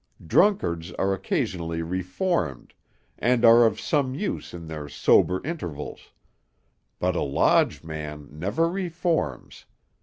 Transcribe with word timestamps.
Drunkards 0.25 0.91
are 0.93 1.13
occasionally 1.13 1.83
reformed, 1.83 2.73
and 3.19 3.45
are 3.45 3.67
of 3.67 3.79
some 3.79 4.15
use 4.15 4.51
in 4.51 4.65
their 4.67 4.89
sober 4.89 5.43
intervals; 5.45 6.09
but 6.97 7.15
a 7.15 7.21
lodge 7.21 7.83
man 7.83 8.27
never 8.31 8.67
reforms. 8.67 9.65